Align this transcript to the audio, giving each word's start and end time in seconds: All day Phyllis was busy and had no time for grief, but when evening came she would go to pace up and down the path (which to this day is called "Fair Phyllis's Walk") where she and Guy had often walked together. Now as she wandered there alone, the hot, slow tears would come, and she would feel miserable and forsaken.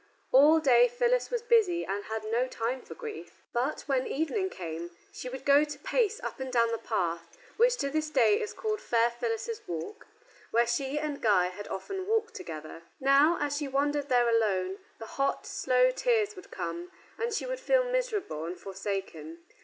All 0.31 0.59
day 0.59 0.87
Phyllis 0.87 1.29
was 1.29 1.43
busy 1.43 1.85
and 1.85 2.05
had 2.05 2.23
no 2.23 2.47
time 2.47 2.81
for 2.81 2.95
grief, 2.95 3.43
but 3.53 3.81
when 3.81 4.07
evening 4.07 4.49
came 4.49 4.89
she 5.11 5.29
would 5.29 5.45
go 5.45 5.63
to 5.63 5.77
pace 5.77 6.19
up 6.23 6.39
and 6.39 6.51
down 6.51 6.71
the 6.71 6.79
path 6.79 7.37
(which 7.57 7.77
to 7.77 7.91
this 7.91 8.09
day 8.09 8.41
is 8.41 8.51
called 8.51 8.81
"Fair 8.81 9.11
Phyllis's 9.11 9.61
Walk") 9.67 10.07
where 10.49 10.65
she 10.65 10.97
and 10.97 11.21
Guy 11.21 11.49
had 11.49 11.67
often 11.67 12.07
walked 12.07 12.33
together. 12.33 12.81
Now 12.99 13.37
as 13.39 13.57
she 13.57 13.67
wandered 13.67 14.09
there 14.09 14.27
alone, 14.27 14.79
the 14.97 15.05
hot, 15.05 15.45
slow 15.45 15.91
tears 15.91 16.35
would 16.35 16.49
come, 16.49 16.91
and 17.19 17.31
she 17.31 17.45
would 17.45 17.59
feel 17.59 17.83
miserable 17.83 18.45
and 18.45 18.59
forsaken. 18.59 19.45